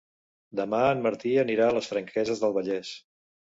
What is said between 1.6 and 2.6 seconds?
a les Franqueses del